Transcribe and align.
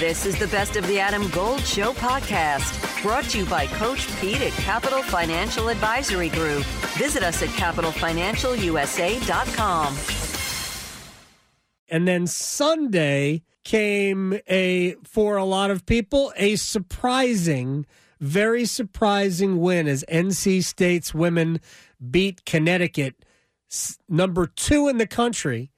This 0.00 0.24
is 0.24 0.38
the 0.38 0.46
Best 0.46 0.76
of 0.76 0.86
the 0.86 0.98
Adam 0.98 1.28
Gold 1.28 1.60
Show 1.60 1.92
podcast, 1.92 3.02
brought 3.02 3.24
to 3.24 3.40
you 3.40 3.44
by 3.44 3.66
Coach 3.66 4.08
Pete 4.18 4.40
at 4.40 4.52
Capital 4.52 5.02
Financial 5.02 5.68
Advisory 5.68 6.30
Group. 6.30 6.64
Visit 6.96 7.22
us 7.22 7.42
at 7.42 7.50
capitalfinancialusa.com. 7.50 9.96
And 11.90 12.08
then 12.08 12.26
Sunday 12.26 13.42
came 13.62 14.40
a, 14.48 14.94
for 15.04 15.36
a 15.36 15.44
lot 15.44 15.70
of 15.70 15.84
people, 15.84 16.32
a 16.34 16.56
surprising, 16.56 17.84
very 18.20 18.64
surprising 18.64 19.60
win 19.60 19.86
as 19.86 20.02
NC 20.10 20.64
State's 20.64 21.12
women 21.12 21.60
beat 22.10 22.46
Connecticut, 22.46 23.16
number 24.08 24.46
two 24.46 24.88
in 24.88 24.96
the 24.96 25.06
country 25.06 25.70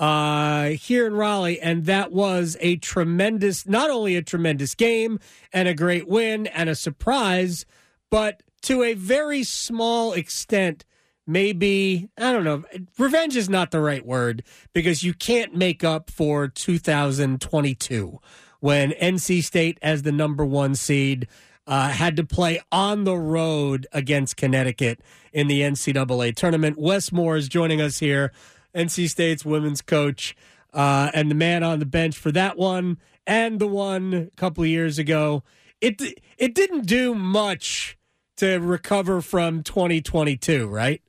uh, 0.00 0.70
here 0.70 1.06
in 1.06 1.14
Raleigh, 1.14 1.60
and 1.60 1.84
that 1.84 2.10
was 2.10 2.56
a 2.60 2.76
tremendous, 2.76 3.68
not 3.68 3.90
only 3.90 4.16
a 4.16 4.22
tremendous 4.22 4.74
game 4.74 5.20
and 5.52 5.68
a 5.68 5.74
great 5.74 6.08
win 6.08 6.46
and 6.46 6.70
a 6.70 6.74
surprise, 6.74 7.66
but 8.08 8.42
to 8.62 8.82
a 8.82 8.94
very 8.94 9.44
small 9.44 10.14
extent, 10.14 10.86
maybe, 11.26 12.08
I 12.16 12.32
don't 12.32 12.44
know, 12.44 12.64
revenge 12.98 13.36
is 13.36 13.50
not 13.50 13.72
the 13.72 13.80
right 13.80 14.04
word 14.04 14.42
because 14.72 15.02
you 15.02 15.12
can't 15.12 15.54
make 15.54 15.84
up 15.84 16.10
for 16.10 16.48
2022 16.48 18.20
when 18.60 18.92
NC 18.92 19.44
State, 19.44 19.78
as 19.82 20.02
the 20.02 20.12
number 20.12 20.46
one 20.46 20.74
seed, 20.74 21.28
uh, 21.66 21.88
had 21.88 22.16
to 22.16 22.24
play 22.24 22.58
on 22.72 23.04
the 23.04 23.16
road 23.16 23.86
against 23.92 24.38
Connecticut 24.38 25.02
in 25.30 25.46
the 25.46 25.60
NCAA 25.60 26.34
tournament. 26.34 26.78
Wes 26.78 27.12
Moore 27.12 27.36
is 27.36 27.48
joining 27.48 27.82
us 27.82 27.98
here 27.98 28.32
NC 28.74 29.08
State's 29.08 29.44
women's 29.44 29.82
coach, 29.82 30.36
uh, 30.72 31.10
and 31.14 31.30
the 31.30 31.34
man 31.34 31.62
on 31.62 31.78
the 31.78 31.86
bench 31.86 32.16
for 32.16 32.32
that 32.32 32.56
one 32.56 32.98
and 33.26 33.58
the 33.60 33.66
one 33.66 34.30
a 34.32 34.36
couple 34.36 34.64
of 34.64 34.68
years 34.68 34.98
ago. 34.98 35.42
It 35.80 36.00
it 36.36 36.54
didn't 36.54 36.86
do 36.86 37.14
much 37.14 37.96
to 38.36 38.58
recover 38.58 39.20
from 39.20 39.62
2022, 39.62 40.66
right? 40.66 41.02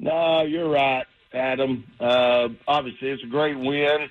No, 0.00 0.42
you're 0.42 0.68
right, 0.68 1.06
Adam. 1.32 1.84
Uh, 2.00 2.48
obviously, 2.66 3.10
it's 3.10 3.22
a 3.22 3.26
great 3.26 3.58
win, 3.58 4.08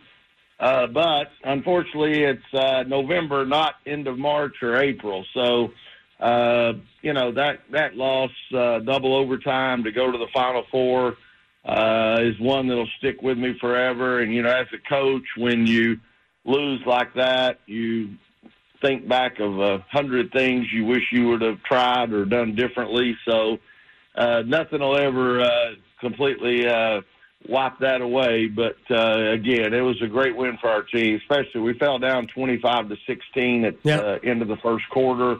uh, 0.59 0.87
but 0.87 1.29
unfortunately, 1.43 2.23
it's 2.23 2.53
uh, 2.53 2.83
November, 2.83 3.45
not 3.45 3.75
end 3.85 4.07
of 4.07 4.17
March 4.17 4.55
or 4.61 4.77
April. 4.77 5.25
So, 5.33 5.71
uh, 6.19 6.73
you 7.01 7.13
know 7.13 7.31
that 7.33 7.59
that 7.71 7.95
loss, 7.95 8.31
uh, 8.55 8.79
double 8.79 9.15
overtime 9.15 9.83
to 9.83 9.91
go 9.91 10.11
to 10.11 10.17
the 10.17 10.27
Final 10.33 10.63
Four 10.71 11.17
uh, 11.65 12.17
is 12.21 12.39
one 12.39 12.67
that'll 12.67 12.89
stick 12.97 13.21
with 13.21 13.37
me 13.37 13.57
forever. 13.59 14.19
And 14.21 14.33
you 14.33 14.41
know, 14.41 14.49
as 14.49 14.67
a 14.73 14.89
coach, 14.89 15.25
when 15.37 15.65
you 15.67 15.99
lose 16.45 16.81
like 16.85 17.13
that, 17.15 17.59
you 17.65 18.15
think 18.81 19.07
back 19.07 19.39
of 19.39 19.59
a 19.59 19.79
hundred 19.89 20.31
things 20.33 20.67
you 20.73 20.85
wish 20.85 21.03
you 21.11 21.29
would 21.29 21.41
have 21.41 21.63
tried 21.63 22.11
or 22.11 22.25
done 22.25 22.53
differently. 22.53 23.17
So 23.25 23.59
uh, 24.15 24.43
nothing 24.45 24.81
will 24.81 24.97
ever 24.97 25.41
uh, 25.41 25.75
completely 26.01 26.67
uh, 26.67 27.01
wipe 27.47 27.79
that 27.79 28.01
away. 28.01 28.47
But 28.47 28.77
uh, 28.91 29.31
again, 29.31 29.73
it 29.73 29.81
was 29.81 30.01
a 30.01 30.07
great 30.07 30.35
win 30.35 30.57
for 30.59 30.69
our 30.69 30.83
team. 30.83 31.15
Especially 31.15 31.61
we 31.61 31.73
fell 31.73 31.97
down 31.97 32.27
twenty-five 32.27 32.89
to 32.89 32.97
sixteen 33.07 33.63
at 33.63 33.81
the 33.83 33.89
yep. 33.89 34.03
uh, 34.03 34.29
end 34.29 34.41
of 34.41 34.49
the 34.49 34.57
first 34.57 34.89
quarter 34.89 35.37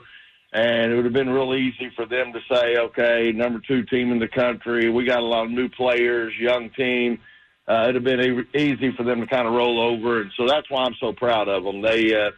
and 0.53 0.91
it 0.91 0.95
would 0.95 1.05
have 1.05 1.13
been 1.13 1.29
real 1.29 1.55
easy 1.55 1.91
for 1.95 2.05
them 2.05 2.31
to 2.31 2.39
say, 2.51 2.77
okay, 2.77 3.31
number 3.31 3.59
two 3.67 3.83
team 3.83 4.11
in 4.11 4.19
the 4.19 4.27
country, 4.27 4.89
we 4.89 5.03
got 5.03 5.19
a 5.19 5.25
lot 5.25 5.45
of 5.45 5.51
new 5.51 5.67
players, 5.67 6.31
young 6.39 6.69
team. 6.71 7.19
Uh, 7.67 7.87
it'd 7.89 7.95
have 7.95 8.03
been 8.03 8.45
easy 8.55 8.91
for 8.95 9.03
them 9.03 9.21
to 9.21 9.27
kind 9.27 9.47
of 9.47 9.53
roll 9.53 9.81
over, 9.81 10.21
and 10.21 10.31
so 10.37 10.45
that's 10.47 10.69
why 10.69 10.83
I'm 10.83 10.95
so 10.99 11.11
proud 11.11 11.47
of 11.47 11.63
them. 11.63 11.81
They, 11.81 12.13
uh, 12.13 12.31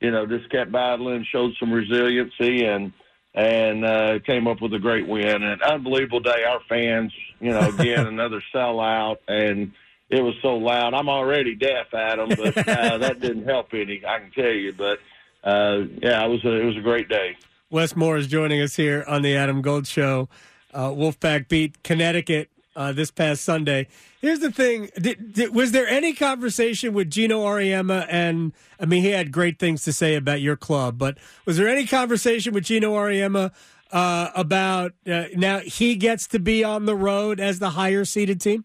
you 0.00 0.10
know, 0.10 0.24
just 0.24 0.48
kept 0.50 0.72
battling, 0.72 1.26
showed 1.30 1.52
some 1.60 1.72
resiliency, 1.72 2.64
and 2.64 2.92
and 3.34 3.84
uh, 3.84 4.18
came 4.20 4.46
up 4.46 4.62
with 4.62 4.72
a 4.72 4.78
great 4.78 5.06
win. 5.06 5.42
An 5.42 5.60
unbelievable 5.62 6.20
day. 6.20 6.44
Our 6.44 6.60
fans, 6.68 7.12
you 7.40 7.50
know, 7.50 7.68
again 7.68 8.06
another 8.06 8.40
sellout, 8.54 9.16
and 9.26 9.72
it 10.08 10.22
was 10.22 10.34
so 10.42 10.56
loud. 10.56 10.94
I'm 10.94 11.08
already 11.08 11.54
deaf, 11.54 11.92
Adam, 11.92 12.28
but 12.30 12.56
uh, 12.56 12.98
that 12.98 13.20
didn't 13.20 13.44
help 13.44 13.74
any. 13.74 14.02
I 14.06 14.20
can 14.20 14.30
tell 14.30 14.52
you, 14.52 14.72
but 14.72 15.00
uh, 15.44 15.80
yeah, 16.00 16.24
it 16.24 16.28
was 16.28 16.44
a, 16.44 16.52
it 16.52 16.64
was 16.64 16.76
a 16.76 16.82
great 16.82 17.08
day. 17.08 17.36
Wes 17.70 17.94
Moore 17.94 18.16
is 18.16 18.26
joining 18.26 18.62
us 18.62 18.76
here 18.76 19.04
on 19.06 19.20
the 19.20 19.36
Adam 19.36 19.60
Gold 19.60 19.86
Show. 19.86 20.28
Uh, 20.72 20.88
Wolfpack 20.88 21.48
beat 21.48 21.82
Connecticut 21.82 22.48
uh, 22.74 22.92
this 22.92 23.10
past 23.10 23.44
Sunday. 23.44 23.88
Here's 24.22 24.38
the 24.38 24.50
thing: 24.50 24.88
did, 24.98 25.34
did, 25.34 25.54
was 25.54 25.72
there 25.72 25.86
any 25.86 26.14
conversation 26.14 26.94
with 26.94 27.10
Geno 27.10 27.44
Auriemma? 27.44 28.06
And 28.08 28.52
I 28.80 28.86
mean, 28.86 29.02
he 29.02 29.10
had 29.10 29.32
great 29.32 29.58
things 29.58 29.84
to 29.84 29.92
say 29.92 30.14
about 30.14 30.40
your 30.40 30.56
club, 30.56 30.96
but 30.96 31.18
was 31.44 31.58
there 31.58 31.68
any 31.68 31.86
conversation 31.86 32.54
with 32.54 32.64
Geno 32.64 32.94
Auriemma 32.94 33.52
uh, 33.92 34.30
about 34.34 34.94
uh, 35.06 35.24
now 35.36 35.58
he 35.58 35.94
gets 35.94 36.26
to 36.28 36.38
be 36.38 36.64
on 36.64 36.86
the 36.86 36.96
road 36.96 37.38
as 37.38 37.58
the 37.58 37.70
higher 37.70 38.06
seeded 38.06 38.40
team? 38.40 38.64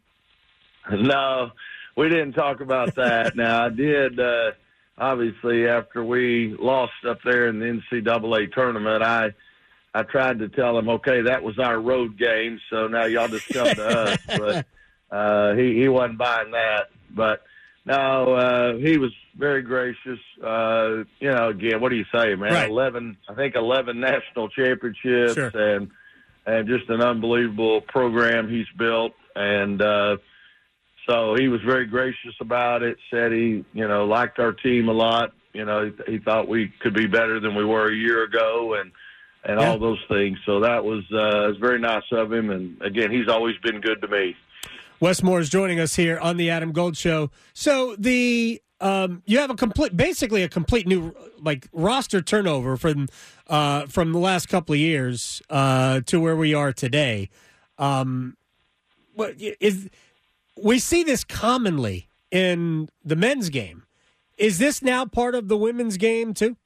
No, 0.90 1.52
we 1.97 2.08
didn't 2.08 2.34
talk 2.34 2.62
about 2.62 2.96
that. 2.96 3.35
now 3.35 3.66
I 3.66 3.70
did 3.70 4.18
uh, 4.18 4.52
obviously 4.97 5.67
after 5.67 6.03
we 6.03 6.55
lost 6.59 6.93
up 7.07 7.19
there 7.23 7.47
in 7.47 7.59
the 7.59 7.81
NCAA 7.93 8.53
tournament, 8.53 9.03
I 9.03 9.33
I 9.95 10.03
tried 10.03 10.39
to 10.39 10.49
tell 10.49 10.77
him, 10.77 10.89
okay, 10.89 11.21
that 11.21 11.43
was 11.43 11.59
our 11.59 11.79
road 11.79 12.17
game, 12.17 12.59
so 12.71 12.87
now 12.87 13.05
y'all 13.05 13.27
just 13.27 13.47
come 13.49 13.67
to 13.75 13.87
us. 13.87 14.19
But 14.27 14.65
uh, 15.15 15.53
he 15.55 15.75
he 15.75 15.87
wasn't 15.87 16.17
buying 16.17 16.51
that. 16.51 16.89
But 17.11 17.43
no, 17.85 18.33
uh, 18.33 18.77
he 18.77 18.97
was 18.97 19.11
very 19.37 19.61
gracious. 19.61 20.19
Uh, 20.43 21.03
you 21.19 21.29
know, 21.29 21.49
again, 21.49 21.79
what 21.79 21.89
do 21.89 21.95
you 21.95 22.05
say, 22.13 22.35
man? 22.35 22.53
Right. 22.53 22.69
Eleven, 22.69 23.17
I 23.29 23.35
think 23.35 23.55
eleven 23.55 23.99
national 23.99 24.49
championships, 24.49 25.35
sure. 25.35 25.51
and 25.53 25.91
and 26.45 26.67
just 26.67 26.89
an 26.89 27.01
unbelievable 27.01 27.81
program 27.81 28.49
he's 28.49 28.69
built, 28.77 29.13
and. 29.35 29.81
uh 29.81 30.17
so 31.08 31.36
he 31.36 31.47
was 31.47 31.62
very 31.62 31.86
gracious 31.86 32.36
about 32.40 32.84
it. 32.84 32.97
Said 33.12 33.31
he, 33.31 33.66
you 33.74 33.88
know, 33.88 34.06
liked 34.06 34.40
our 34.40 34.53
team 34.53 34.88
a 34.90 34.94
lot. 34.94 35.34
You 35.53 35.66
know, 35.66 35.91
he, 36.06 36.14
he 36.14 36.18
thought 36.19 36.47
we 36.47 36.72
could 36.80 36.94
be 36.94 37.08
better 37.08 37.40
than 37.40 37.56
we 37.56 37.66
were 37.66 37.91
a 37.91 37.96
year 37.96 38.24
ago, 38.24 38.75
and 38.80 38.91
and 39.44 39.59
yeah. 39.59 39.69
all 39.69 39.80
those 39.80 40.03
things. 40.08 40.38
So 40.46 40.62
that 40.62 40.84
was 40.84 41.03
uh, 41.12 41.50
was 41.50 41.58
very 41.59 41.80
nice 41.80 42.03
of 42.12 42.31
him. 42.31 42.50
And 42.50 42.81
again, 42.81 43.12
he's 43.12 43.28
always 43.28 43.56
been 43.64 43.81
good 43.81 44.02
to 44.02 44.08
me. 44.08 44.36
Wes 45.00 45.22
Moore 45.22 45.41
is 45.41 45.50
joining 45.50 45.80
us 45.80 45.96
here 45.96 46.18
on 46.19 46.38
the 46.38 46.50
Adam 46.50 46.72
Gold 46.72 46.96
Show. 46.96 47.30
So 47.53 47.96
the 47.97 48.62
um, 48.80 49.22
you 49.25 49.40
have 49.40 49.50
a 49.50 49.56
complete, 49.56 49.96
basically 49.96 50.44
a 50.44 50.50
complete 50.50 50.88
new 50.88 51.14
like 51.40 51.68
roster 51.74 52.22
turnover 52.22 52.78
from 52.78 53.08
uh, 53.47 53.85
from 53.88 54.14
the 54.14 54.20
last 54.20 54.47
couple 54.47 54.74
of 54.74 54.80
years 54.80 55.41
uh, 55.50 56.02
to 56.02 56.20
where 56.20 56.35
we 56.35 56.53
are 56.53 56.72
today. 56.72 57.30
Um, 57.78 58.38
what 59.14 59.35
is 59.40 59.90
we 60.62 60.80
see 60.80 61.03
this 61.03 61.24
commonly 61.24 62.08
in 62.31 62.90
the 63.03 63.16
men's 63.16 63.50
game. 63.50 63.84
Is 64.38 64.58
this 64.58 64.81
now 64.81 65.06
part 65.06 65.36
of 65.36 65.47
the 65.47 65.58
women's 65.58 65.97
game 65.97 66.34
too? 66.34 66.58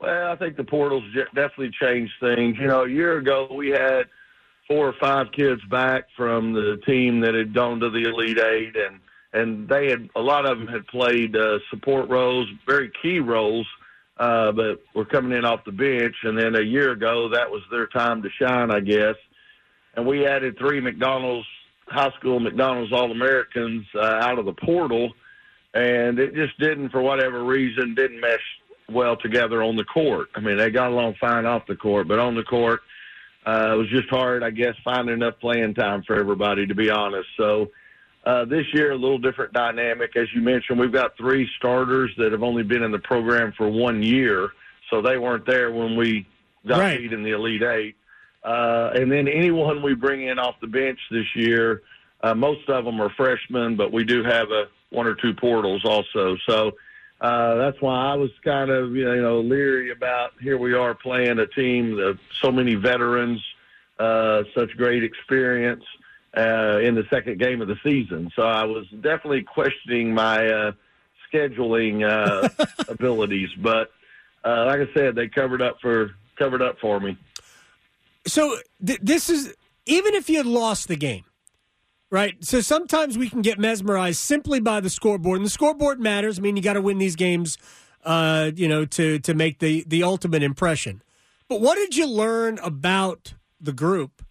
Well, 0.00 0.30
I 0.30 0.36
think 0.36 0.56
the 0.56 0.64
portals 0.64 1.04
definitely 1.34 1.70
changed 1.80 2.12
things. 2.20 2.56
You 2.58 2.66
know, 2.66 2.84
a 2.84 2.88
year 2.88 3.18
ago 3.18 3.48
we 3.52 3.70
had 3.70 4.04
four 4.68 4.86
or 4.86 4.94
five 5.00 5.32
kids 5.32 5.60
back 5.70 6.04
from 6.16 6.52
the 6.52 6.80
team 6.86 7.20
that 7.20 7.34
had 7.34 7.54
gone 7.54 7.80
to 7.80 7.90
the 7.90 8.02
Elite 8.02 8.38
Eight, 8.38 8.76
and 8.76 9.00
and 9.32 9.68
they 9.68 9.90
had 9.90 10.08
a 10.14 10.20
lot 10.20 10.46
of 10.46 10.58
them 10.58 10.68
had 10.68 10.86
played 10.86 11.36
uh, 11.36 11.58
support 11.70 12.08
roles, 12.08 12.48
very 12.66 12.90
key 13.02 13.18
roles, 13.18 13.66
uh, 14.18 14.52
but 14.52 14.80
were 14.94 15.04
coming 15.04 15.36
in 15.36 15.44
off 15.44 15.64
the 15.64 15.72
bench. 15.72 16.14
And 16.22 16.38
then 16.38 16.54
a 16.54 16.62
year 16.62 16.92
ago, 16.92 17.28
that 17.30 17.50
was 17.50 17.62
their 17.70 17.86
time 17.88 18.22
to 18.22 18.28
shine, 18.40 18.70
I 18.70 18.80
guess. 18.80 19.16
And 19.94 20.06
we 20.06 20.26
added 20.26 20.56
three 20.58 20.80
McDonald's 20.80 21.46
high 21.90 22.10
school 22.18 22.40
McDonald's 22.40 22.92
All 22.92 23.10
Americans 23.10 23.86
uh, 23.94 24.00
out 24.00 24.38
of 24.38 24.44
the 24.44 24.52
portal, 24.52 25.12
and 25.74 26.18
it 26.18 26.34
just 26.34 26.58
didn't, 26.58 26.90
for 26.90 27.02
whatever 27.02 27.44
reason, 27.44 27.94
didn't 27.94 28.20
mesh 28.20 28.40
well 28.90 29.16
together 29.16 29.62
on 29.62 29.76
the 29.76 29.84
court. 29.84 30.28
I 30.34 30.40
mean, 30.40 30.56
they 30.56 30.70
got 30.70 30.90
along 30.90 31.14
fine 31.20 31.46
off 31.46 31.66
the 31.66 31.76
court, 31.76 32.08
but 32.08 32.18
on 32.18 32.34
the 32.34 32.42
court, 32.42 32.80
uh, 33.46 33.72
it 33.72 33.76
was 33.76 33.88
just 33.88 34.08
hard, 34.08 34.42
I 34.42 34.50
guess, 34.50 34.74
finding 34.84 35.14
enough 35.14 35.38
playing 35.40 35.74
time 35.74 36.02
for 36.06 36.16
everybody, 36.16 36.66
to 36.66 36.74
be 36.74 36.90
honest. 36.90 37.28
So 37.36 37.70
uh, 38.24 38.44
this 38.44 38.66
year, 38.74 38.92
a 38.92 38.96
little 38.96 39.18
different 39.18 39.52
dynamic. 39.52 40.16
As 40.16 40.28
you 40.34 40.42
mentioned, 40.42 40.78
we've 40.78 40.92
got 40.92 41.16
three 41.16 41.48
starters 41.56 42.10
that 42.18 42.32
have 42.32 42.42
only 42.42 42.62
been 42.62 42.82
in 42.82 42.92
the 42.92 42.98
program 42.98 43.52
for 43.56 43.68
one 43.68 44.02
year, 44.02 44.50
so 44.90 45.00
they 45.00 45.18
weren't 45.18 45.46
there 45.46 45.70
when 45.70 45.96
we 45.96 46.26
got 46.66 46.80
right. 46.80 46.98
beat 46.98 47.12
in 47.12 47.22
the 47.22 47.30
Elite 47.30 47.62
Eight. 47.62 47.96
Uh, 48.42 48.90
and 48.94 49.10
then 49.10 49.28
anyone 49.28 49.82
we 49.82 49.94
bring 49.94 50.22
in 50.26 50.38
off 50.38 50.54
the 50.60 50.66
bench 50.66 50.98
this 51.10 51.26
year, 51.34 51.82
uh, 52.22 52.34
most 52.34 52.68
of 52.68 52.84
them 52.84 53.00
are 53.00 53.10
freshmen, 53.10 53.76
but 53.76 53.92
we 53.92 54.04
do 54.04 54.22
have 54.22 54.50
a 54.50 54.68
one 54.90 55.06
or 55.06 55.14
two 55.14 55.34
portals 55.34 55.84
also. 55.84 56.36
So 56.48 56.72
uh, 57.20 57.56
that's 57.56 57.80
why 57.80 58.12
I 58.12 58.14
was 58.14 58.30
kind 58.44 58.70
of 58.70 58.94
you 58.94 59.04
know 59.04 59.40
leery 59.40 59.90
about 59.90 60.32
here 60.40 60.56
we 60.56 60.74
are 60.74 60.94
playing 60.94 61.38
a 61.38 61.46
team 61.46 61.98
of 61.98 62.18
so 62.40 62.50
many 62.50 62.74
veterans, 62.74 63.42
uh, 63.98 64.44
such 64.54 64.76
great 64.76 65.02
experience 65.02 65.84
uh, 66.36 66.78
in 66.78 66.94
the 66.94 67.04
second 67.10 67.38
game 67.38 67.60
of 67.60 67.68
the 67.68 67.78
season. 67.82 68.30
So 68.36 68.42
I 68.42 68.64
was 68.64 68.86
definitely 68.88 69.42
questioning 69.42 70.14
my 70.14 70.46
uh, 70.46 70.72
scheduling 71.32 72.08
uh, 72.08 72.48
abilities. 72.88 73.50
But 73.58 73.90
uh, 74.44 74.66
like 74.66 74.80
I 74.80 74.94
said, 74.94 75.14
they 75.14 75.28
covered 75.28 75.62
up 75.62 75.80
for 75.80 76.12
covered 76.36 76.62
up 76.62 76.78
for 76.80 77.00
me. 77.00 77.16
So 78.28 78.58
th- 78.84 79.00
this 79.02 79.28
is 79.28 79.54
even 79.86 80.14
if 80.14 80.28
you 80.28 80.36
had 80.36 80.46
lost 80.46 80.88
the 80.88 80.96
game, 80.96 81.24
right? 82.10 82.36
So 82.44 82.60
sometimes 82.60 83.18
we 83.18 83.28
can 83.28 83.42
get 83.42 83.58
mesmerized 83.58 84.20
simply 84.20 84.60
by 84.60 84.80
the 84.80 84.90
scoreboard, 84.90 85.38
and 85.38 85.46
the 85.46 85.50
scoreboard 85.50 86.00
matters. 86.00 86.38
I 86.38 86.42
mean, 86.42 86.56
you 86.56 86.62
got 86.62 86.74
to 86.74 86.82
win 86.82 86.98
these 86.98 87.16
games, 87.16 87.58
uh, 88.04 88.50
you 88.54 88.68
know, 88.68 88.84
to 88.84 89.18
to 89.20 89.34
make 89.34 89.58
the 89.58 89.84
the 89.86 90.02
ultimate 90.02 90.42
impression. 90.42 91.02
But 91.48 91.60
what 91.60 91.76
did 91.76 91.96
you 91.96 92.06
learn 92.06 92.58
about 92.58 93.34
the 93.60 93.72
group, 93.72 94.22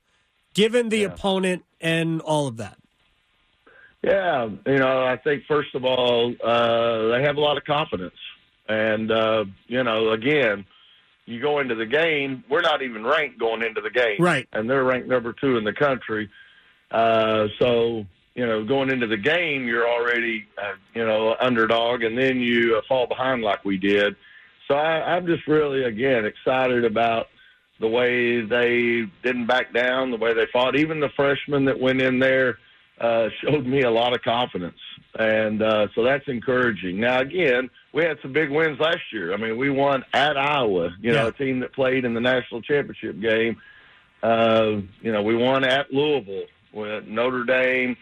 given 0.54 0.90
the 0.90 1.00
yeah. 1.00 1.08
opponent 1.08 1.66
and 1.82 2.22
all 2.22 2.48
of 2.48 2.58
that? 2.58 2.78
Yeah, 4.04 4.48
you 4.66 4.78
know, 4.78 5.04
I 5.04 5.18
think 5.18 5.44
first 5.48 5.74
of 5.74 5.84
all, 5.84 6.34
uh, 6.44 7.08
they 7.08 7.24
have 7.24 7.38
a 7.38 7.42
lot 7.42 7.58
of 7.58 7.64
confidence, 7.64 8.16
and 8.70 9.12
uh, 9.12 9.46
you 9.66 9.84
know, 9.84 10.12
again, 10.12 10.66
you 11.28 11.42
go 11.42 11.60
into 11.60 11.76
the 11.76 11.86
game. 11.86 12.44
We're 12.50 12.62
not 12.62 12.82
even 12.82 13.06
ranked 13.06 13.38
going 13.38 13.62
into 13.62 13.82
the 13.82 13.92
game, 13.92 14.20
right? 14.20 14.48
And 14.54 14.68
they're 14.68 14.84
ranked 14.84 15.08
number 15.08 15.34
two 15.34 15.58
in 15.58 15.64
the 15.64 15.74
country. 15.74 16.30
Uh, 16.90 17.48
so 17.60 18.06
you 18.34 18.46
know, 18.46 18.64
going 18.64 18.90
into 18.90 19.08
the 19.08 19.18
game, 19.18 19.68
you're 19.68 19.88
already 19.88 20.48
uh, 20.58 20.74
you 20.96 21.06
know 21.06 21.36
underdog, 21.40 22.04
and 22.04 22.18
then 22.18 22.40
you 22.40 22.78
uh, 22.78 22.82
fall 22.88 23.06
behind 23.06 23.44
like 23.44 23.66
we 23.66 23.78
did. 23.78 24.16
So 24.68 24.76
I, 24.76 25.16
I'm 25.16 25.28
just 25.28 25.46
really 25.48 25.84
again 25.84 26.26
excited 26.26 26.86
about 26.86 27.28
the 27.80 27.88
way 27.88 28.42
they 28.42 29.04
didn't 29.24 29.48
back 29.48 29.74
down, 29.74 30.12
the 30.12 30.18
way 30.18 30.34
they 30.34 30.48
fought. 30.52 30.76
Even 30.76 31.00
the 31.00 31.10
freshmen 31.16 31.66
that 31.66 31.80
went 31.80 32.02
in 32.02 32.20
there 32.20 32.58
uh, 33.02 33.28
showed 33.42 33.66
me 33.66 33.82
a 33.82 33.92
lot 33.92 34.14
of 34.14 34.22
confidence, 34.22 34.80
and 35.18 35.62
uh, 35.64 35.88
so 35.96 36.04
that's 36.04 36.28
encouraging. 36.28 37.00
Now, 37.00 37.20
again, 37.20 37.70
we 37.94 38.04
had 38.04 38.18
some 38.22 38.34
big 38.34 38.52
wins 38.52 38.80
last 38.80 39.02
year. 39.12 39.34
I 39.34 39.38
mean, 39.38 39.58
we 39.58 39.70
won 39.70 40.04
at 40.14 40.38
Iowa, 40.38 40.96
you 41.02 41.12
know, 41.12 41.24
yeah. 41.24 41.28
a 41.28 41.32
team 41.32 41.60
that 41.62 41.74
played 41.74 42.06
in 42.06 42.14
the 42.14 42.22
national 42.22 42.62
championship 42.62 43.20
game. 43.20 43.58
Uh, 44.22 44.82
you 45.02 45.12
know, 45.12 45.24
we 45.24 45.36
won 45.36 45.64
at 45.64 45.92
Louisville, 45.92 46.46
with 46.72 47.08
Notre 47.08 47.44
Dame, 47.44 47.98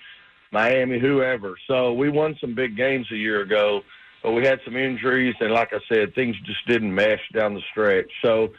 Miami, 0.52 1.00
whoever. 1.00 1.56
So 1.68 1.94
we 1.94 2.10
won 2.10 2.36
some 2.42 2.54
big 2.54 2.76
games 2.76 3.08
a 3.12 3.16
year 3.16 3.42
ago, 3.42 3.82
but 4.22 4.32
we 4.32 4.46
had 4.46 4.60
some 4.66 4.76
injuries, 4.76 5.36
and 5.40 5.52
like 5.52 5.72
I 5.74 5.80
said, 5.88 6.14
things 6.16 6.36
just 6.46 6.66
didn't 6.68 6.94
mesh 6.94 7.22
down 7.34 7.54
the 7.54 7.62
stretch. 7.72 8.12
So 8.24 8.54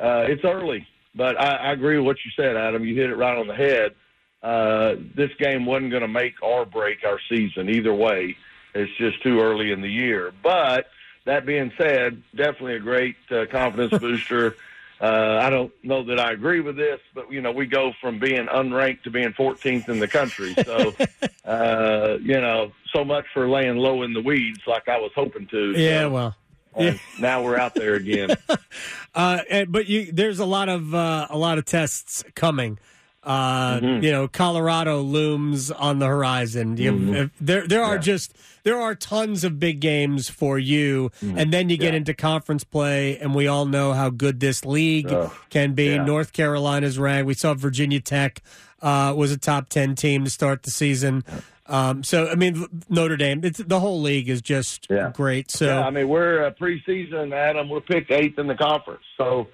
uh, 0.00 0.24
it's 0.28 0.44
early, 0.44 0.86
but 1.14 1.38
I, 1.38 1.56
I 1.56 1.72
agree 1.72 1.98
with 1.98 2.06
what 2.06 2.16
you 2.24 2.30
said, 2.36 2.56
Adam. 2.56 2.84
You 2.84 2.94
hit 2.94 3.10
it 3.10 3.16
right 3.16 3.36
on 3.36 3.46
the 3.46 3.54
head 3.54 3.94
uh, 4.42 4.94
this 5.14 5.30
game 5.38 5.66
wasn't 5.66 5.90
going 5.90 6.02
to 6.02 6.08
make 6.08 6.34
or 6.42 6.64
break 6.64 7.04
our 7.04 7.18
season 7.28 7.68
either 7.68 7.94
way. 7.94 8.36
It's 8.74 8.92
just 8.98 9.22
too 9.22 9.40
early 9.40 9.72
in 9.72 9.80
the 9.80 9.90
year. 9.90 10.32
But 10.42 10.86
that 11.24 11.44
being 11.46 11.72
said, 11.78 12.22
definitely 12.34 12.76
a 12.76 12.80
great 12.80 13.16
uh, 13.30 13.46
confidence 13.50 13.98
booster. 14.00 14.56
Uh, 15.00 15.38
I 15.40 15.50
don't 15.50 15.72
know 15.84 16.02
that 16.04 16.18
I 16.18 16.32
agree 16.32 16.60
with 16.60 16.76
this, 16.76 17.00
but 17.14 17.30
you 17.30 17.40
know, 17.40 17.52
we 17.52 17.66
go 17.66 17.92
from 18.00 18.18
being 18.18 18.46
unranked 18.46 19.02
to 19.04 19.10
being 19.10 19.32
14th 19.32 19.88
in 19.88 20.00
the 20.00 20.08
country. 20.08 20.54
So, 20.64 20.92
uh, 21.44 22.18
you 22.20 22.40
know, 22.40 22.72
so 22.92 23.04
much 23.04 23.24
for 23.32 23.48
laying 23.48 23.76
low 23.76 24.02
in 24.02 24.12
the 24.12 24.20
weeds 24.20 24.60
like 24.66 24.88
I 24.88 24.98
was 24.98 25.12
hoping 25.14 25.46
to. 25.48 25.72
Yeah, 25.76 26.02
so, 26.02 26.10
well. 26.10 26.36
Yeah. 26.76 26.94
now 27.18 27.42
we're 27.42 27.58
out 27.58 27.74
there 27.74 27.94
again. 27.94 28.30
uh, 29.14 29.40
but 29.68 29.88
you, 29.88 30.12
there's 30.12 30.38
a 30.38 30.44
lot 30.44 30.68
of 30.68 30.94
uh, 30.94 31.26
a 31.30 31.38
lot 31.38 31.58
of 31.58 31.64
tests 31.64 32.24
coming. 32.34 32.78
Uh, 33.28 33.78
mm-hmm. 33.78 34.02
You 34.02 34.10
know, 34.10 34.26
Colorado 34.26 35.02
looms 35.02 35.70
on 35.70 35.98
the 35.98 36.06
horizon. 36.06 36.78
You, 36.78 36.92
mm-hmm. 36.92 37.14
if, 37.14 37.30
there, 37.38 37.66
there 37.66 37.84
are 37.84 37.96
yeah. 37.96 38.00
just 38.00 38.34
there 38.62 38.80
are 38.80 38.94
tons 38.94 39.44
of 39.44 39.60
big 39.60 39.80
games 39.80 40.30
for 40.30 40.58
you, 40.58 41.10
mm-hmm. 41.20 41.36
and 41.36 41.52
then 41.52 41.68
you 41.68 41.76
get 41.76 41.92
yeah. 41.92 41.98
into 41.98 42.14
conference 42.14 42.64
play, 42.64 43.18
and 43.18 43.34
we 43.34 43.46
all 43.46 43.66
know 43.66 43.92
how 43.92 44.08
good 44.08 44.40
this 44.40 44.64
league 44.64 45.12
oh, 45.12 45.30
can 45.50 45.74
be. 45.74 45.88
Yeah. 45.88 46.04
North 46.06 46.32
Carolina's 46.32 46.98
ranked. 46.98 47.26
We 47.26 47.34
saw 47.34 47.52
Virginia 47.52 48.00
Tech 48.00 48.40
uh, 48.80 49.12
was 49.14 49.30
a 49.30 49.36
top 49.36 49.68
ten 49.68 49.94
team 49.94 50.24
to 50.24 50.30
start 50.30 50.62
the 50.62 50.70
season. 50.70 51.22
Um, 51.66 52.02
so 52.02 52.28
I 52.28 52.34
mean, 52.34 52.64
Notre 52.88 53.18
Dame. 53.18 53.42
the 53.42 53.78
whole 53.78 54.00
league 54.00 54.30
is 54.30 54.40
just 54.40 54.88
great. 55.12 55.50
So 55.50 55.82
I 55.82 55.90
mean, 55.90 56.08
we're 56.08 56.46
a 56.46 56.54
preseason, 56.54 57.34
Adam. 57.34 57.68
We're 57.68 57.82
picked 57.82 58.10
eighth 58.10 58.38
in 58.38 58.46
the 58.46 58.54
conference. 58.54 59.04
So 59.18 59.48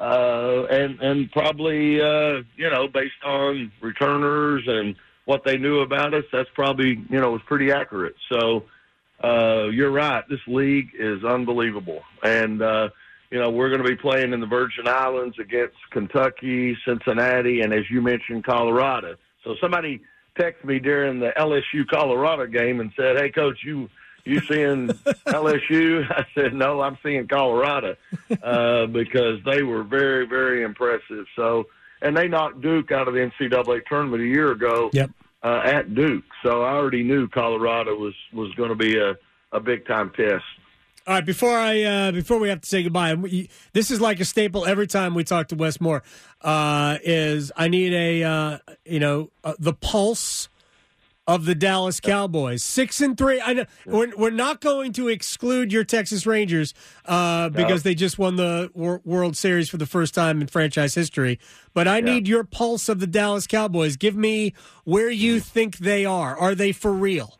uh, 0.00 0.64
and 0.70 0.98
and 1.00 1.30
probably 1.30 2.00
uh, 2.00 2.42
you 2.56 2.70
know 2.70 2.88
based 2.88 3.22
on 3.22 3.70
returners 3.82 4.64
and 4.66 4.96
what 5.26 5.44
they 5.44 5.58
knew 5.58 5.80
about 5.80 6.14
us, 6.14 6.24
that's 6.32 6.48
probably 6.54 7.04
you 7.10 7.20
know 7.20 7.30
was 7.30 7.42
pretty 7.46 7.70
accurate. 7.70 8.16
So 8.32 8.64
uh, 9.22 9.66
you're 9.70 9.90
right. 9.90 10.24
This 10.28 10.40
league 10.46 10.88
is 10.98 11.22
unbelievable, 11.22 12.02
and 12.22 12.62
uh, 12.62 12.88
you 13.30 13.38
know 13.38 13.50
we're 13.50 13.68
going 13.68 13.82
to 13.82 13.88
be 13.88 13.96
playing 13.96 14.32
in 14.32 14.40
the 14.40 14.46
Virgin 14.46 14.88
Islands 14.88 15.38
against 15.38 15.76
Kentucky, 15.90 16.76
Cincinnati, 16.86 17.60
and 17.60 17.74
as 17.74 17.84
you 17.90 18.00
mentioned, 18.00 18.44
Colorado. 18.44 19.16
So 19.44 19.54
somebody 19.60 20.00
texted 20.38 20.64
me 20.64 20.78
during 20.78 21.20
the 21.20 21.32
LSU 21.36 21.86
Colorado 21.86 22.46
game 22.46 22.80
and 22.80 22.90
said, 22.96 23.18
"Hey, 23.18 23.30
coach, 23.30 23.58
you." 23.64 23.90
You 24.24 24.40
seeing 24.40 24.88
LSU? 25.26 26.10
I 26.10 26.26
said, 26.34 26.54
no, 26.54 26.80
I'm 26.80 26.98
seeing 27.02 27.26
Colorado 27.28 27.96
uh, 28.42 28.86
because 28.86 29.38
they 29.44 29.62
were 29.62 29.82
very, 29.82 30.26
very 30.26 30.62
impressive. 30.62 31.26
So, 31.36 31.66
and 32.02 32.16
they 32.16 32.28
knocked 32.28 32.60
Duke 32.60 32.92
out 32.92 33.08
of 33.08 33.14
the 33.14 33.20
NCAA 33.20 33.86
tournament 33.86 34.22
a 34.22 34.26
year 34.26 34.52
ago 34.52 34.90
yep. 34.92 35.10
uh, 35.42 35.62
at 35.64 35.94
Duke. 35.94 36.24
So 36.42 36.62
I 36.62 36.72
already 36.72 37.02
knew 37.02 37.28
Colorado 37.28 37.96
was 37.96 38.14
was 38.32 38.52
going 38.54 38.70
to 38.70 38.74
be 38.74 38.98
a, 38.98 39.16
a 39.52 39.60
big 39.60 39.86
time 39.86 40.10
test. 40.16 40.44
All 41.06 41.14
right, 41.14 41.24
before 41.24 41.56
I 41.56 41.82
uh, 41.82 42.12
before 42.12 42.38
we 42.38 42.50
have 42.50 42.60
to 42.60 42.68
say 42.68 42.82
goodbye, 42.82 43.16
this 43.72 43.90
is 43.90 44.00
like 44.00 44.20
a 44.20 44.24
staple 44.24 44.66
every 44.66 44.86
time 44.86 45.14
we 45.14 45.24
talk 45.24 45.48
to 45.48 45.56
Wes 45.56 45.80
Moore. 45.80 46.02
Uh, 46.42 46.98
is 47.02 47.50
I 47.56 47.68
need 47.68 47.94
a 47.94 48.22
uh, 48.22 48.58
you 48.84 49.00
know 49.00 49.30
uh, 49.42 49.54
the 49.58 49.72
pulse 49.72 50.49
of 51.26 51.44
the 51.44 51.54
Dallas 51.54 52.00
Cowboys. 52.00 52.62
Six 52.62 53.00
and 53.00 53.16
three. 53.16 53.40
I 53.40 53.52
know 53.52 53.64
we're, 53.86 54.14
we're 54.16 54.30
not 54.30 54.60
going 54.60 54.92
to 54.94 55.08
exclude 55.08 55.72
your 55.72 55.84
Texas 55.84 56.26
Rangers 56.26 56.74
uh, 57.04 57.48
because 57.50 57.84
no. 57.84 57.90
they 57.90 57.94
just 57.94 58.18
won 58.18 58.36
the 58.36 58.70
World 58.74 59.36
Series 59.36 59.68
for 59.68 59.76
the 59.76 59.86
first 59.86 60.14
time 60.14 60.40
in 60.40 60.46
franchise 60.46 60.94
history. 60.94 61.38
But 61.72 61.86
I 61.88 61.98
yeah. 61.98 62.04
need 62.04 62.28
your 62.28 62.44
pulse 62.44 62.88
of 62.88 63.00
the 63.00 63.06
Dallas 63.06 63.46
Cowboys. 63.46 63.96
Give 63.96 64.16
me 64.16 64.54
where 64.84 65.10
you 65.10 65.40
think 65.40 65.78
they 65.78 66.04
are. 66.04 66.36
Are 66.36 66.54
they 66.54 66.72
for 66.72 66.92
real? 66.92 67.39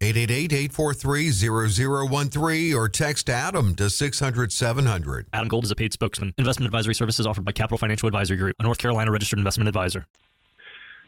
888 0.00 0.70
843-0013 0.70 2.76
or 2.76 2.88
text 2.88 3.30
Adam 3.30 3.74
to 3.74 3.84
600-700. 3.84 5.26
Adam 5.32 5.48
Gold 5.48 5.64
is 5.64 5.70
a 5.70 5.76
paid 5.76 5.92
spokesman. 5.92 6.34
Investment 6.38 6.66
advisory 6.66 6.94
services 6.94 7.26
offered 7.26 7.44
by 7.44 7.52
Capital 7.52 7.78
Financial 7.78 8.06
Advisory 8.06 8.36
Group, 8.36 8.56
a 8.58 8.62
North 8.62 8.78
Carolina 8.78 9.10
registered 9.10 9.38
investment 9.38 9.68
advisor. 9.68 10.06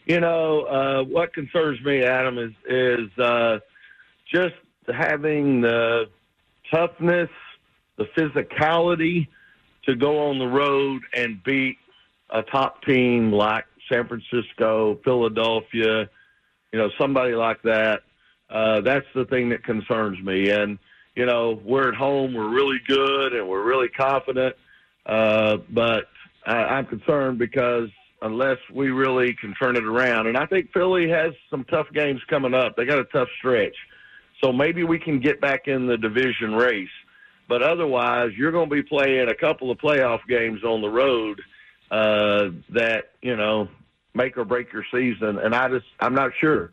You 0.06 0.20
know, 0.20 0.62
uh, 0.62 1.02
what 1.04 1.34
concerns 1.34 1.82
me, 1.84 2.02
Adam, 2.02 2.38
is, 2.38 2.52
is 2.68 3.18
uh, 3.18 3.58
just 4.32 4.54
having 4.92 5.60
the 5.60 6.08
toughness, 6.72 7.28
the 7.96 8.04
physicality 8.16 9.28
to 9.84 9.96
go 9.96 10.28
on 10.28 10.38
the 10.38 10.46
road 10.46 11.02
and 11.14 11.42
beat 11.44 11.76
a 12.30 12.42
top 12.42 12.82
team 12.84 13.32
like 13.32 13.64
San 13.90 14.06
Francisco, 14.06 14.98
Philadelphia, 15.04 16.08
you 16.72 16.78
know, 16.78 16.90
somebody 16.98 17.34
like 17.34 17.62
that 17.62 18.02
uh, 18.50 18.80
that's 18.80 19.06
the 19.14 19.24
thing 19.26 19.48
that 19.50 19.64
concerns 19.64 20.22
me. 20.24 20.50
And 20.50 20.78
you 21.14 21.26
know, 21.26 21.60
we're 21.64 21.88
at 21.88 21.96
home, 21.96 22.34
we're 22.34 22.48
really 22.48 22.78
good, 22.86 23.34
and 23.34 23.48
we're 23.48 23.64
really 23.64 23.88
confident. 23.88 24.54
Uh, 25.04 25.56
but 25.70 26.04
I, 26.46 26.56
I'm 26.56 26.86
concerned 26.86 27.38
because 27.38 27.88
unless 28.22 28.58
we 28.72 28.90
really 28.90 29.34
can 29.34 29.54
turn 29.54 29.76
it 29.76 29.84
around, 29.84 30.28
and 30.28 30.36
I 30.36 30.46
think 30.46 30.72
Philly 30.72 31.08
has 31.10 31.32
some 31.50 31.64
tough 31.64 31.86
games 31.92 32.20
coming 32.28 32.54
up. 32.54 32.76
They 32.76 32.84
got 32.84 33.00
a 33.00 33.04
tough 33.04 33.28
stretch, 33.38 33.74
so 34.42 34.52
maybe 34.52 34.84
we 34.84 34.98
can 34.98 35.18
get 35.18 35.40
back 35.40 35.66
in 35.66 35.86
the 35.86 35.96
division 35.96 36.54
race. 36.54 36.88
But 37.48 37.62
otherwise, 37.62 38.30
you're 38.36 38.52
going 38.52 38.68
to 38.68 38.74
be 38.74 38.82
playing 38.82 39.28
a 39.28 39.34
couple 39.34 39.70
of 39.70 39.78
playoff 39.78 40.20
games 40.28 40.62
on 40.62 40.82
the 40.82 40.88
road 40.88 41.40
uh, 41.90 42.50
that 42.70 43.10
you 43.22 43.36
know 43.36 43.68
make 44.14 44.36
or 44.36 44.44
break 44.44 44.72
your 44.72 44.84
season, 44.92 45.38
and 45.38 45.54
I 45.54 45.68
just 45.68 45.86
I'm 45.98 46.14
not 46.14 46.30
sure. 46.40 46.70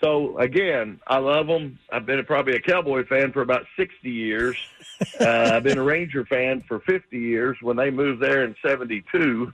So 0.00 0.38
again, 0.38 1.00
I 1.06 1.18
love 1.18 1.46
them. 1.46 1.78
I've 1.90 2.06
been 2.06 2.24
probably 2.24 2.54
a 2.54 2.60
Cowboy 2.60 3.04
fan 3.06 3.32
for 3.32 3.42
about 3.42 3.66
60 3.76 4.10
years. 4.10 4.56
uh, 5.20 5.52
I've 5.54 5.62
been 5.62 5.78
a 5.78 5.82
Ranger 5.82 6.24
fan 6.26 6.62
for 6.68 6.80
50 6.80 7.18
years 7.18 7.56
when 7.60 7.76
they 7.76 7.90
moved 7.90 8.22
there 8.22 8.44
in 8.44 8.54
72. 8.64 9.52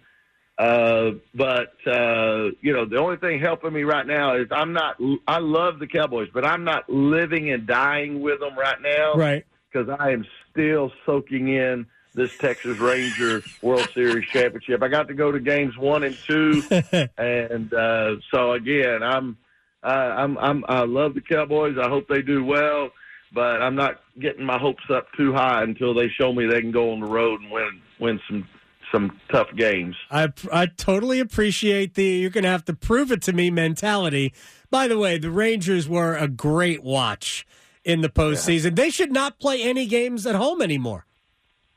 Uh, 0.58 1.12
but 1.34 1.74
uh, 1.86 2.50
you 2.60 2.72
know, 2.72 2.84
the 2.84 2.98
only 2.98 3.16
thing 3.16 3.40
helping 3.40 3.72
me 3.72 3.84
right 3.84 4.06
now 4.06 4.36
is 4.36 4.48
I'm 4.50 4.72
not. 4.72 4.96
I 5.26 5.38
love 5.38 5.78
the 5.78 5.86
Cowboys, 5.86 6.28
but 6.32 6.44
I'm 6.44 6.64
not 6.64 6.88
living 6.90 7.50
and 7.50 7.66
dying 7.66 8.20
with 8.20 8.40
them 8.40 8.56
right 8.58 8.80
now. 8.80 9.14
Right. 9.14 9.46
Because 9.72 9.88
I 9.98 10.10
am 10.10 10.26
still 10.50 10.92
soaking 11.06 11.48
in 11.48 11.86
this 12.14 12.36
Texas 12.36 12.78
Ranger 12.78 13.42
World 13.62 13.88
Series 13.94 14.28
championship. 14.28 14.82
I 14.82 14.88
got 14.88 15.08
to 15.08 15.14
go 15.14 15.32
to 15.32 15.40
games 15.40 15.76
one 15.78 16.02
and 16.02 16.16
two, 16.26 16.62
and 17.16 17.72
uh, 17.72 18.16
so 18.30 18.52
again, 18.52 19.02
I'm, 19.02 19.38
uh, 19.82 19.86
I'm, 19.86 20.38
I'm, 20.38 20.64
I 20.68 20.84
love 20.84 21.14
the 21.14 21.20
Cowboys. 21.20 21.76
I 21.82 21.88
hope 21.88 22.08
they 22.08 22.22
do 22.22 22.44
well, 22.44 22.90
but 23.32 23.62
I'm 23.62 23.74
not 23.74 24.00
getting 24.20 24.44
my 24.44 24.58
hopes 24.58 24.84
up 24.90 25.06
too 25.16 25.32
high 25.32 25.62
until 25.62 25.94
they 25.94 26.08
show 26.08 26.32
me 26.32 26.46
they 26.46 26.60
can 26.60 26.72
go 26.72 26.92
on 26.92 27.00
the 27.00 27.06
road 27.06 27.40
and 27.40 27.50
win, 27.50 27.80
win 27.98 28.20
some 28.28 28.48
some 28.92 29.18
tough 29.30 29.48
games. 29.56 29.96
I 30.10 30.28
I 30.52 30.66
totally 30.66 31.18
appreciate 31.18 31.94
the 31.94 32.04
you're 32.04 32.28
going 32.28 32.44
to 32.44 32.50
have 32.50 32.66
to 32.66 32.74
prove 32.74 33.10
it 33.10 33.22
to 33.22 33.32
me 33.32 33.50
mentality. 33.50 34.34
By 34.70 34.86
the 34.86 34.98
way, 34.98 35.16
the 35.16 35.30
Rangers 35.30 35.88
were 35.88 36.14
a 36.14 36.28
great 36.28 36.82
watch 36.82 37.46
in 37.84 38.02
the 38.02 38.08
postseason. 38.08 38.64
Yeah. 38.64 38.84
They 38.84 38.90
should 38.90 39.10
not 39.10 39.38
play 39.38 39.62
any 39.62 39.86
games 39.86 40.26
at 40.26 40.34
home 40.34 40.62
anymore. 40.62 41.06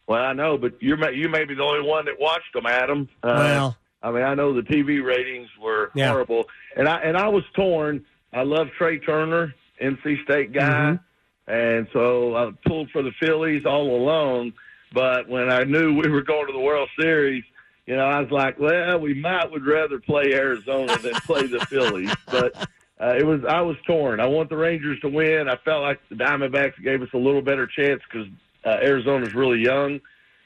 Well, 0.08 0.22
I 0.22 0.34
know, 0.34 0.58
but 0.58 0.82
you're 0.82 1.12
you 1.12 1.30
may 1.30 1.46
be 1.46 1.56
the 1.56 1.64
only 1.64 1.88
one 1.88 2.06
that 2.06 2.20
watched 2.20 2.54
them, 2.54 2.66
Adam. 2.68 3.10
Uh, 3.24 3.34
well, 3.38 3.78
I 4.04 4.12
mean, 4.12 4.24
I 4.24 4.36
know 4.36 4.54
the 4.54 4.62
TV 4.62 5.04
ratings 5.04 5.50
were 5.60 5.92
yeah. 5.96 6.10
horrible, 6.10 6.46
and 6.76 6.88
I 6.88 6.98
and 7.02 7.18
I 7.18 7.28
was 7.28 7.44
torn. 7.56 8.06
I 8.34 8.44
love 8.44 8.68
Trea 8.78 9.00
Turner, 9.00 9.54
NC 9.82 10.24
State 10.24 10.52
guy, 10.52 10.98
mm-hmm. 10.98 11.52
and 11.52 11.88
so 11.94 12.36
I 12.36 12.52
pulled 12.68 12.90
for 12.92 13.02
the 13.02 13.12
Phillies 13.20 13.66
all 13.66 13.96
along. 13.96 14.54
But 14.94 15.28
when 15.28 15.52
I 15.52 15.64
knew 15.64 16.00
we 16.00 16.10
were 16.10 16.22
going 16.22 16.48
to 16.48 16.54
the 16.54 16.60
World 16.60 16.90
Series, 17.00 17.44
you 17.86 17.96
know, 17.96 18.06
I 18.06 18.22
was 18.22 18.32
like, 18.32 18.60
well, 18.60 19.00
we 19.00 19.14
might 19.14 19.52
would 19.52 19.66
rather 19.66 20.00
play 20.00 20.34
Arizona 20.34 20.98
than 20.98 21.14
play 21.16 21.48
the 21.48 21.60
Phillies. 21.70 22.14
But 22.28 22.56
uh, 23.00 23.16
it 23.18 23.26
was 23.26 23.42
I 23.48 23.62
was 23.62 23.78
torn. 23.86 24.20
I 24.20 24.28
want 24.28 24.50
the 24.50 24.58
Rangers 24.58 25.00
to 25.02 25.10
win. 25.10 25.50
I 25.50 25.58
felt 25.58 25.82
like 25.82 26.00
the 26.10 26.16
Diamondbacks 26.16 26.82
gave 26.84 27.02
us 27.02 27.10
a 27.14 27.18
little 27.18 27.42
better 27.42 27.68
chance 27.68 28.02
because 28.10 28.28
uh, 28.66 28.78
Arizona's 28.82 29.34
really 29.34 29.60
young. 29.60 30.00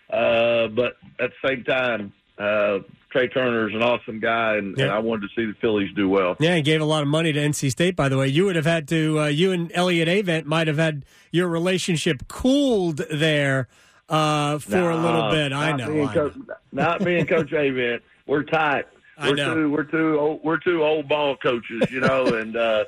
Uh, 0.10 0.68
but 0.68 0.98
at 1.20 1.32
the 1.42 1.48
same 1.48 1.64
time, 1.64 2.12
uh, 2.40 2.80
Turner 3.12 3.68
is 3.68 3.76
an 3.76 3.84
awesome 3.84 4.20
guy, 4.20 4.56
and, 4.56 4.78
and, 4.80 4.90
I 4.90 5.00
wanted 5.00 5.24
to 5.24 5.28
see 5.36 5.46
the 5.46 5.58
Phillies 5.60 5.94
do 5.96 6.08
well. 6.08 6.38
Yeah, 6.40 6.56
he 6.56 6.62
gave 6.62 6.80
a 6.80 6.86
lot 6.86 7.02
of 7.02 7.08
money 7.08 7.34
to 7.34 7.40
NC 7.40 7.72
State, 7.72 7.96
by 7.96 8.08
the 8.08 8.18
way. 8.18 8.28
You 8.28 8.46
would 8.46 8.56
have 8.56 8.66
had 8.66 8.88
to, 8.90 9.20
uh, 9.20 9.26
you 9.26 9.52
and 9.52 9.72
Elliott 9.74 10.08
Avent 10.08 10.46
might 10.46 10.68
have 10.68 10.78
had 10.78 11.04
your 11.32 11.48
relationship 11.48 12.28
cooled 12.28 12.98
there 13.12 13.68
uh, 14.08 14.60
for 14.60 14.72
no, 14.72 14.94
a 14.94 15.00
little 15.02 15.32
bit. 15.32 15.54
I 15.54 15.76
know. 15.76 15.90
Me 15.90 16.04
I 16.04 16.14
Coach, 16.14 16.36
know. 16.36 16.56
Not 16.72 17.02
me 17.02 17.20
and 17.20 17.28
Coach 17.28 17.50
Avent. 17.50 18.02
We're 18.26 18.44
tight. 18.44 18.86
We're 19.22 19.36
two. 19.36 19.70
We're 19.70 19.84
two. 19.84 20.18
Old, 20.18 20.44
we're 20.46 20.60
two 20.60 20.82
old 20.82 21.10
ball 21.10 21.36
coaches, 21.36 21.92
you 21.92 22.00
know, 22.00 22.28
and 22.28 22.56
uh, 22.56 22.86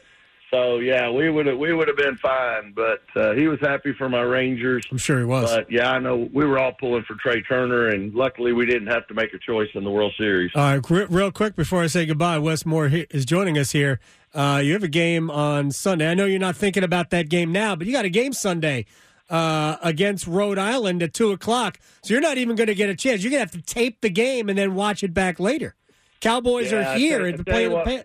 so 0.51 0.79
yeah, 0.79 1.09
we 1.09 1.29
would 1.29 1.45
have 1.45 1.57
we 1.57 1.73
would 1.73 1.87
have 1.87 1.97
been 1.97 2.17
fine. 2.17 2.73
But 2.73 3.01
uh, 3.15 3.33
he 3.33 3.47
was 3.47 3.59
happy 3.61 3.93
for 3.93 4.09
my 4.09 4.21
Rangers. 4.21 4.85
I'm 4.91 4.97
sure 4.97 5.19
he 5.19 5.25
was. 5.25 5.49
But 5.49 5.71
yeah, 5.71 5.91
I 5.91 5.99
know 5.99 6.29
we 6.33 6.45
were 6.45 6.59
all 6.59 6.73
pulling 6.73 7.03
for 7.03 7.15
Trea 7.15 7.41
Turner, 7.41 7.87
and 7.87 8.13
luckily 8.13 8.53
we 8.53 8.65
didn't 8.65 8.87
have 8.87 9.07
to 9.07 9.13
make 9.13 9.33
a 9.33 9.39
choice 9.39 9.69
in 9.73 9.83
the 9.83 9.89
World 9.89 10.13
Series. 10.17 10.51
All 10.53 10.61
right, 10.61 11.09
real 11.09 11.31
quick 11.31 11.55
before 11.55 11.81
I 11.81 11.87
say 11.87 12.05
goodbye, 12.05 12.37
Wes 12.37 12.65
Moore 12.65 12.87
is 12.87 13.25
joining 13.25 13.57
us 13.57 13.71
here. 13.71 13.99
Uh, 14.33 14.61
you 14.63 14.73
have 14.73 14.83
a 14.83 14.89
game 14.89 15.31
on 15.31 15.71
Sunday. 15.71 16.09
I 16.09 16.13
know 16.13 16.25
you're 16.25 16.39
not 16.39 16.55
thinking 16.55 16.83
about 16.83 17.09
that 17.09 17.29
game 17.29 17.51
now, 17.51 17.75
but 17.75 17.87
you 17.87 17.93
got 17.93 18.05
a 18.05 18.09
game 18.09 18.33
Sunday 18.33 18.85
uh, 19.29 19.77
against 19.81 20.27
Rhode 20.27 20.57
Island 20.57 21.01
at 21.01 21.13
two 21.13 21.31
o'clock. 21.31 21.79
So 22.03 22.13
you're 22.13 22.21
not 22.21 22.37
even 22.37 22.55
going 22.55 22.67
to 22.67 22.75
get 22.75 22.89
a 22.89 22.95
chance. 22.95 23.23
You're 23.23 23.31
going 23.31 23.45
to 23.45 23.51
have 23.53 23.65
to 23.65 23.73
tape 23.73 24.01
the 24.01 24.09
game 24.09 24.49
and 24.49 24.57
then 24.57 24.75
watch 24.75 25.03
it 25.03 25.13
back 25.13 25.39
later. 25.39 25.75
Cowboys 26.19 26.71
yeah, 26.71 26.93
are 26.93 26.97
here 26.97 27.25
and 27.25 27.45
play 27.45 27.67
the 27.67 27.81
Pan- 27.83 28.03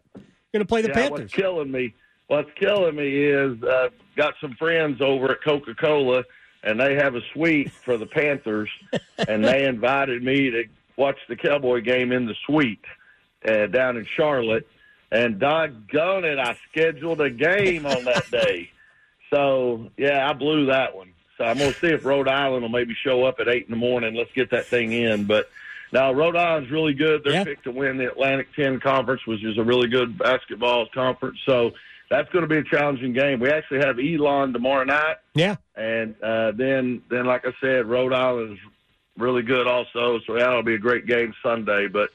going 0.52 0.60
to 0.60 0.64
play 0.64 0.82
the 0.82 0.88
yeah, 0.88 0.94
Panthers. 0.94 1.20
What's 1.20 1.34
killing 1.34 1.70
me? 1.70 1.94
What's 2.28 2.50
killing 2.58 2.96
me 2.96 3.24
is 3.24 3.62
uh, 3.62 3.88
got 4.16 4.34
some 4.40 4.54
friends 4.54 5.00
over 5.00 5.30
at 5.30 5.42
Coca 5.44 5.74
Cola, 5.74 6.24
and 6.62 6.80
they 6.80 6.94
have 6.96 7.14
a 7.14 7.20
suite 7.32 7.70
for 7.70 7.96
the 7.96 8.06
Panthers, 8.06 8.70
and 9.28 9.44
they 9.44 9.64
invited 9.64 10.22
me 10.22 10.50
to 10.50 10.64
watch 10.96 11.18
the 11.28 11.36
Cowboy 11.36 11.82
game 11.82 12.10
in 12.10 12.26
the 12.26 12.34
suite 12.46 12.84
uh, 13.46 13.66
down 13.66 13.96
in 13.96 14.06
Charlotte. 14.16 14.66
And 15.12 15.38
doggone 15.38 16.24
it, 16.24 16.38
I 16.38 16.58
scheduled 16.70 17.20
a 17.20 17.30
game 17.30 17.86
on 17.86 18.04
that 18.04 18.28
day. 18.30 18.70
So 19.32 19.90
yeah, 19.96 20.28
I 20.28 20.32
blew 20.32 20.66
that 20.66 20.96
one. 20.96 21.12
So 21.38 21.44
I'm 21.44 21.58
going 21.58 21.72
to 21.72 21.78
see 21.78 21.88
if 21.88 22.04
Rhode 22.04 22.28
Island 22.28 22.62
will 22.62 22.70
maybe 22.70 22.94
show 23.04 23.24
up 23.24 23.38
at 23.40 23.46
eight 23.46 23.66
in 23.66 23.70
the 23.70 23.76
morning. 23.76 24.14
Let's 24.14 24.32
get 24.32 24.50
that 24.50 24.66
thing 24.66 24.92
in. 24.92 25.24
But 25.26 25.50
now 25.92 26.12
Rhode 26.12 26.34
Island's 26.34 26.70
really 26.70 26.94
good. 26.94 27.22
They're 27.22 27.34
yeah. 27.34 27.44
picked 27.44 27.64
to 27.64 27.70
win 27.70 27.98
the 27.98 28.10
Atlantic 28.10 28.48
10 28.56 28.80
Conference, 28.80 29.24
which 29.26 29.44
is 29.44 29.58
a 29.58 29.62
really 29.62 29.88
good 29.88 30.18
basketball 30.18 30.86
conference. 30.92 31.38
So 31.46 31.72
that's 32.10 32.30
going 32.30 32.42
to 32.42 32.48
be 32.48 32.58
a 32.58 32.64
challenging 32.64 33.12
game. 33.12 33.40
We 33.40 33.50
actually 33.50 33.80
have 33.80 33.98
Elon 33.98 34.52
tomorrow 34.52 34.84
night. 34.84 35.16
Yeah, 35.34 35.56
and 35.74 36.14
uh, 36.22 36.52
then 36.52 37.02
then 37.10 37.26
like 37.26 37.46
I 37.46 37.52
said, 37.60 37.86
Rhode 37.86 38.12
Island 38.12 38.52
is 38.52 38.58
really 39.18 39.42
good 39.42 39.66
also. 39.66 40.20
So 40.26 40.34
that'll 40.34 40.62
be 40.62 40.74
a 40.74 40.78
great 40.78 41.06
game 41.06 41.34
Sunday. 41.42 41.88
But 41.88 42.10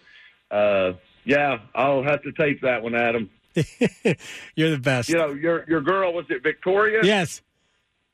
uh, 0.49 0.93
yeah, 1.25 1.59
I'll 1.75 2.03
have 2.03 2.23
to 2.23 2.31
tape 2.31 2.61
that 2.61 2.83
one, 2.83 2.95
Adam. 2.95 3.29
You're 4.55 4.71
the 4.71 4.79
best. 4.81 5.09
You 5.09 5.15
know, 5.15 5.33
your 5.33 5.65
your 5.67 5.81
girl 5.81 6.13
was 6.13 6.25
it 6.29 6.43
Victoria? 6.43 7.01
Yes. 7.03 7.41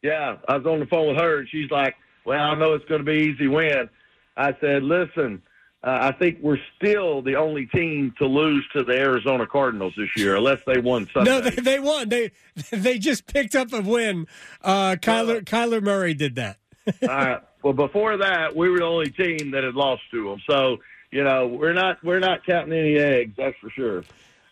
Yeah, 0.01 0.38
I 0.48 0.57
was 0.57 0.65
on 0.65 0.79
the 0.79 0.86
phone 0.86 1.10
with 1.10 1.17
her, 1.17 1.39
and 1.39 1.50
she's 1.50 1.72
like, 1.72 1.96
"Well, 2.24 2.39
I 2.39 2.55
know 2.55 2.74
it's 2.74 2.86
going 2.86 3.03
to 3.03 3.12
be 3.12 3.34
easy 3.34 3.48
win." 3.48 3.89
I 4.36 4.55
said, 4.62 4.84
"Listen, 4.84 5.41
uh, 5.84 5.98
I 6.01 6.12
think 6.12 6.39
we're 6.41 6.60
still 6.75 7.22
the 7.22 7.36
only 7.36 7.67
team 7.67 8.13
to 8.17 8.25
lose 8.25 8.67
to 8.74 8.84
the 8.84 8.93
Arizona 8.93 9.46
Cardinals 9.46 9.93
this 9.96 10.10
year, 10.15 10.36
unless 10.36 10.60
they 10.65 10.79
won 10.79 11.07
Sunday." 11.13 11.29
No, 11.29 11.41
they, 11.41 11.62
they 11.62 11.79
won. 11.79 12.10
They 12.10 12.31
they 12.72 12.98
just 12.98 13.27
picked 13.27 13.55
up 13.55 13.72
a 13.74 13.81
win. 13.81 14.27
Uh, 14.62 14.96
Kyler 14.96 15.38
uh, 15.38 15.41
Kyler 15.41 15.81
Murray 15.81 16.13
did 16.13 16.36
that. 16.36 16.57
all 17.03 17.07
right. 17.07 17.41
Well, 17.63 17.74
before 17.74 18.17
that, 18.17 18.55
we 18.55 18.69
were 18.69 18.79
the 18.79 18.86
only 18.86 19.10
team 19.12 19.51
that 19.51 19.63
had 19.63 19.75
lost 19.75 20.01
to 20.12 20.29
them. 20.29 20.41
So 20.50 20.77
you 21.12 21.24
know, 21.24 21.48
we're 21.48 21.74
not 21.74 22.03
we're 22.03 22.19
not 22.19 22.46
counting 22.46 22.77
any 22.77 22.98
eggs. 22.98 23.34
That's 23.38 23.55
for 23.62 23.69
sure. 23.69 24.03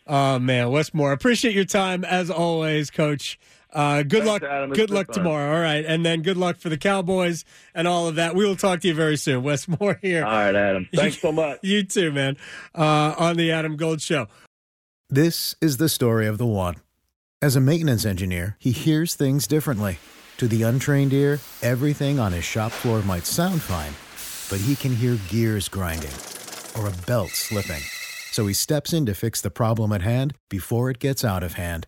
Oh 0.08 0.38
man, 0.38 0.70
Wes 0.70 0.94
Moore, 0.94 1.12
appreciate 1.12 1.55
your 1.55 1.65
time 1.65 2.05
as 2.05 2.29
always, 2.29 2.91
Coach. 2.91 3.39
Uh, 3.72 4.04
good 4.04 4.24
Thanks, 4.24 4.28
luck. 4.28 4.44
Adam. 4.44 4.70
Good 4.72 4.90
luck 4.90 5.08
fun. 5.08 5.16
tomorrow. 5.16 5.56
All 5.56 5.62
right, 5.62 5.86
and 5.86 6.06
then 6.06 6.22
good 6.22 6.38
luck 6.38 6.58
for 6.58 6.70
the 6.70 6.78
Cowboys 6.78 7.44
and 7.74 7.88
all 7.88 8.08
of 8.08 8.16
that. 8.16 8.36
We 8.36 8.46
will 8.46 8.56
talk 8.56 8.82
to 8.82 8.88
you 8.88 8.94
very 8.94 9.18
soon. 9.18 9.44
Wes 9.44 9.68
Moore 9.68 10.00
here. 10.02 10.24
All 10.24 10.32
right, 10.32 10.56
Adam. 10.56 10.88
Thanks 10.96 11.20
so 11.20 11.32
much. 11.32 11.60
you 11.64 11.84
too, 11.84 12.12
man. 12.12 12.38
Uh, 12.74 13.16
on 13.18 13.38
the 13.38 13.52
Adam 13.52 13.76
Gold 13.76 14.02
Show. 14.02 14.28
This 15.10 15.56
is 15.62 15.78
the 15.78 15.90
story 15.90 16.26
of 16.28 16.38
the 16.38 16.46
one. 16.46 16.76
As 17.42 17.56
a 17.56 17.62
maintenance 17.62 18.06
engineer, 18.06 18.56
he 18.60 18.72
hears 18.72 19.14
things 19.14 19.46
differently. 19.46 20.00
To 20.38 20.48
the 20.48 20.64
untrained 20.64 21.14
ear, 21.14 21.40
everything 21.62 22.20
on 22.20 22.32
his 22.32 22.44
shop 22.44 22.72
floor 22.72 23.02
might 23.04 23.26
sound 23.26 23.62
fine, 23.62 23.94
but 24.50 24.66
he 24.66 24.76
can 24.76 24.96
hear 24.96 25.18
gears 25.30 25.68
grinding 25.68 26.12
or 26.78 26.88
a 26.88 27.06
belt 27.06 27.30
slipping. 27.30 27.82
So 28.32 28.48
he 28.48 28.54
steps 28.54 28.94
in 28.94 29.06
to 29.06 29.14
fix 29.14 29.42
the 29.42 29.52
problem 29.52 29.92
at 29.94 30.02
hand 30.02 30.34
before 30.50 30.90
it 30.90 31.00
gets 31.00 31.24
out 31.24 31.44
of 31.44 31.54
hand 31.54 31.88